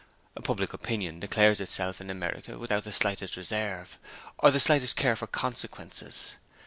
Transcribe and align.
Public 0.43 0.73
opinion 0.73 1.19
declares 1.19 1.61
itself 1.61 2.01
in 2.01 2.09
America 2.09 2.57
without 2.57 2.85
the 2.85 2.91
slightest 2.91 3.37
reserve, 3.37 3.99
or 4.39 4.49
the 4.49 4.59
slightest 4.59 4.95
care 4.95 5.15
for 5.15 5.27
consequences. 5.27 6.37